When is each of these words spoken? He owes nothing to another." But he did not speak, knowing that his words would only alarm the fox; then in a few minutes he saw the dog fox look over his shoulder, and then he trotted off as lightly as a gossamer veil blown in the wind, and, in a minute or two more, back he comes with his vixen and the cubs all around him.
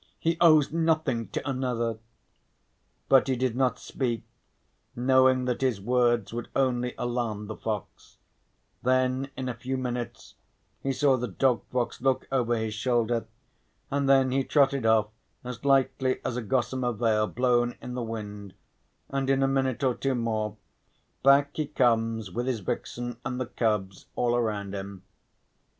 He 0.17 0.35
owes 0.41 0.71
nothing 0.71 1.27
to 1.27 1.47
another." 1.47 1.99
But 3.07 3.27
he 3.27 3.35
did 3.35 3.55
not 3.55 3.77
speak, 3.77 4.23
knowing 4.95 5.45
that 5.45 5.61
his 5.61 5.79
words 5.79 6.33
would 6.33 6.49
only 6.55 6.95
alarm 6.97 7.45
the 7.45 7.55
fox; 7.55 8.17
then 8.81 9.29
in 9.37 9.47
a 9.47 9.53
few 9.53 9.77
minutes 9.77 10.33
he 10.81 10.91
saw 10.91 11.17
the 11.17 11.27
dog 11.27 11.61
fox 11.71 12.01
look 12.01 12.27
over 12.31 12.55
his 12.57 12.73
shoulder, 12.73 13.27
and 13.91 14.09
then 14.09 14.31
he 14.31 14.43
trotted 14.43 14.87
off 14.87 15.09
as 15.43 15.63
lightly 15.63 16.19
as 16.25 16.35
a 16.35 16.41
gossamer 16.41 16.93
veil 16.93 17.27
blown 17.27 17.75
in 17.79 17.93
the 17.93 18.01
wind, 18.01 18.55
and, 19.09 19.29
in 19.29 19.43
a 19.43 19.47
minute 19.47 19.83
or 19.83 19.93
two 19.93 20.15
more, 20.15 20.57
back 21.21 21.51
he 21.55 21.67
comes 21.67 22.31
with 22.31 22.47
his 22.47 22.61
vixen 22.61 23.17
and 23.23 23.39
the 23.39 23.45
cubs 23.45 24.07
all 24.15 24.35
around 24.35 24.73
him. 24.73 25.03